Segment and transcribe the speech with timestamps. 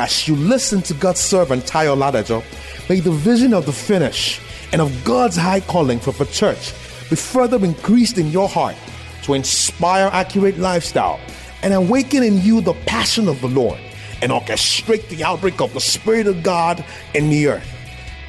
[0.00, 2.44] As you listen to God's servant Tayo Ladajo,
[2.88, 4.40] may the vision of the finish
[4.70, 6.72] and of God's high calling for the church
[7.10, 8.76] be further increased in your heart
[9.24, 11.18] to inspire accurate lifestyle
[11.64, 13.76] and awaken in you the passion of the Lord
[14.22, 16.84] and orchestrate the outbreak of the Spirit of God
[17.14, 17.68] in the earth.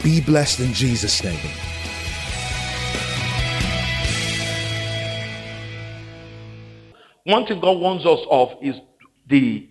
[0.04, 1.38] Be blessed in Jesus' name.
[7.25, 8.73] One thing God warns us of is
[9.27, 9.70] the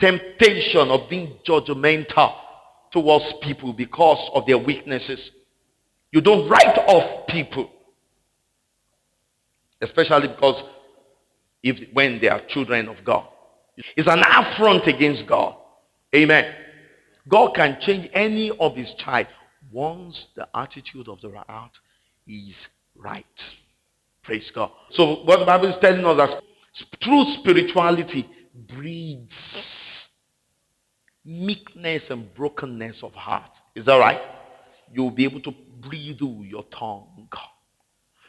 [0.00, 2.34] temptation of being judgmental
[2.92, 5.20] towards people because of their weaknesses.
[6.12, 7.70] You don't write off people,
[9.80, 10.62] especially because
[11.62, 13.26] if when they are children of God.
[13.96, 15.56] It's an affront against God.
[16.14, 16.54] Amen.
[17.28, 19.26] God can change any of his child
[19.72, 21.72] once the attitude of the heart
[22.26, 22.54] is
[22.94, 23.26] right.
[24.22, 24.70] Praise God.
[24.92, 29.30] So what the Bible is telling us that true spirituality breeds
[31.26, 33.50] meekness and brokenness of heart.
[33.74, 34.20] Is that right?
[34.92, 37.28] You'll be able to bridle your tongue.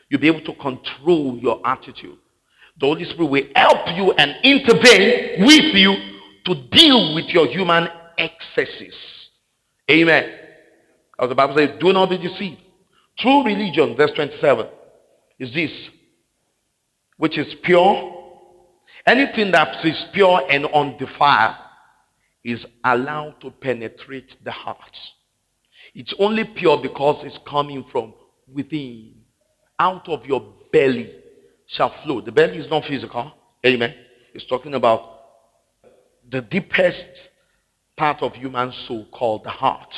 [0.09, 2.17] You'll be able to control your attitude.
[2.79, 5.95] The Holy Spirit will help you and intervene with you
[6.45, 8.93] to deal with your human excesses.
[9.89, 10.31] Amen.
[11.19, 12.61] As the Bible says, do not be deceived.
[13.17, 14.67] True religion, verse 27,
[15.39, 15.71] is this,
[17.17, 18.13] which is pure.
[19.05, 21.55] Anything that is pure and undefiled
[22.43, 24.95] is allowed to penetrate the heart.
[25.93, 28.13] It's only pure because it's coming from
[28.51, 29.15] within.
[29.79, 31.13] Out of your belly
[31.67, 32.21] shall flow.
[32.21, 33.31] The belly is not physical.
[33.65, 33.93] Amen.
[34.33, 35.17] It's talking about
[36.29, 37.03] the deepest
[37.95, 39.93] part of human soul called the heart.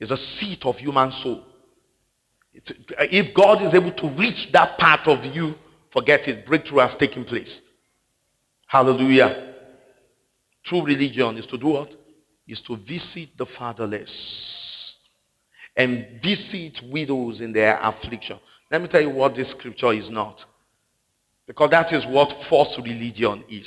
[0.00, 1.44] It's a seat of human soul.
[2.54, 5.54] if God is able to reach that part of you,
[5.92, 6.44] forget it.
[6.44, 7.48] Breakthrough has taken place.
[8.66, 9.51] Hallelujah.
[10.64, 11.90] True religion is to do what?
[12.46, 14.10] Is to visit the fatherless
[15.76, 18.38] and visit widows in their affliction.
[18.70, 20.38] Let me tell you what this scripture is not.
[21.46, 23.66] Because that is what false religion is.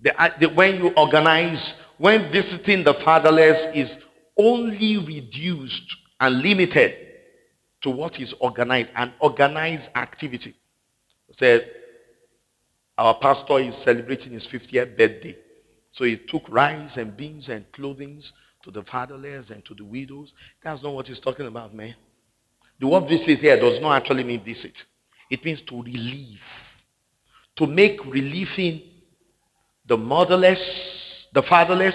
[0.00, 1.62] The, uh, the, when you organize,
[1.98, 3.90] when visiting the fatherless is
[4.36, 6.94] only reduced and limited
[7.82, 10.54] to what is organized, an organized activity.
[11.38, 11.70] Said,
[12.98, 15.36] our pastor is celebrating his 50th birthday.
[15.92, 18.22] So he took rice and beans and clothing
[18.64, 20.32] to the fatherless and to the widows.
[20.62, 21.94] That's not what he's talking about, man.
[22.80, 24.74] The word visit here does not actually mean visit.
[25.30, 26.38] It means to relieve.
[27.56, 28.82] To make relieving
[29.86, 30.60] the motherless,
[31.34, 31.94] the fatherless,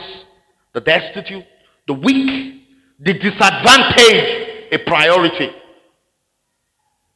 [0.73, 1.45] the destitute,
[1.87, 2.61] the weak,
[2.99, 5.49] the disadvantaged a priority.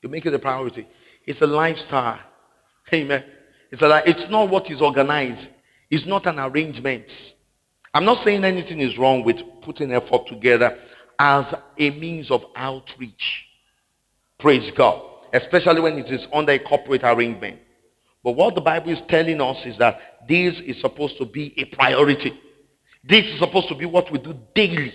[0.01, 0.87] You make it a priority.
[1.25, 2.19] It's a lifestyle.
[2.93, 3.23] Amen.
[3.71, 5.47] It's, a, it's not what is organized.
[5.89, 7.05] It's not an arrangement.
[7.93, 10.77] I'm not saying anything is wrong with putting effort together
[11.17, 11.45] as
[11.77, 13.45] a means of outreach.
[14.39, 15.03] Praise God.
[15.33, 17.59] Especially when it is under a corporate arrangement.
[18.23, 21.75] But what the Bible is telling us is that this is supposed to be a
[21.75, 22.33] priority.
[23.03, 24.93] This is supposed to be what we do daily.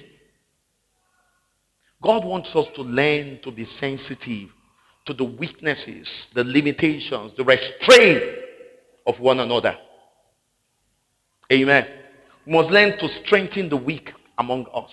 [2.03, 4.51] God wants us to learn to be sensitive
[5.07, 8.23] to the weaknesses, the limitations, the restraint
[9.07, 9.77] of one another.
[11.53, 11.87] Amen.
[12.47, 14.91] We must learn to strengthen the weak among us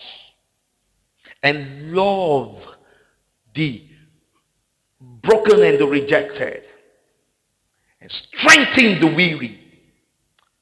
[1.43, 2.55] and love
[3.55, 3.87] the
[4.99, 6.63] broken and the rejected
[7.99, 9.59] and strengthen the weary.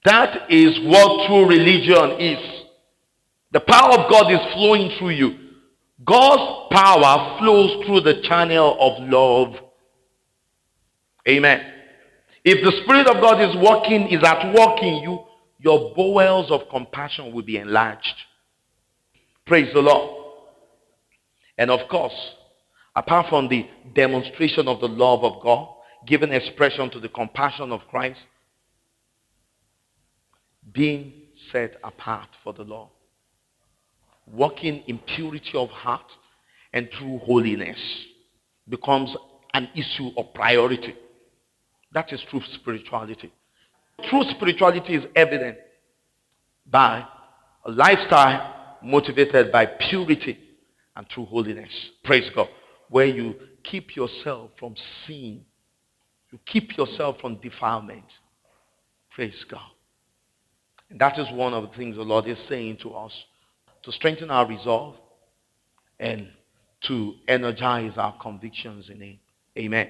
[0.05, 2.39] That is what true religion is.
[3.51, 5.35] The power of God is flowing through you.
[6.05, 9.55] God's power flows through the channel of love.
[11.27, 11.61] Amen.
[12.45, 15.19] If the Spirit of God is working, is at work in you,
[15.59, 18.15] your bowels of compassion will be enlarged.
[19.45, 20.25] Praise the Lord.
[21.57, 22.13] And of course,
[22.95, 25.67] apart from the demonstration of the love of God,
[26.07, 28.19] giving expression to the compassion of Christ,
[30.71, 31.11] being
[31.51, 32.89] set apart for the Lord,
[34.31, 36.05] walking in purity of heart
[36.71, 37.79] and true holiness
[38.69, 39.13] becomes
[39.53, 40.95] an issue of priority.
[41.91, 43.33] That is true spirituality.
[44.09, 45.57] True spirituality is evident
[46.65, 47.05] by
[47.65, 50.37] a lifestyle motivated by purity
[50.95, 51.71] and true holiness.
[52.03, 52.47] Praise God.
[52.89, 54.75] Where you keep yourself from
[55.05, 55.45] sin.
[56.31, 58.05] You keep yourself from defilement.
[59.11, 59.61] Praise God.
[60.89, 63.11] And that is one of the things the Lord is saying to us
[63.83, 64.95] to strengthen our resolve
[65.99, 66.29] and
[66.87, 69.19] to energize our convictions in Him.
[69.57, 69.89] Amen.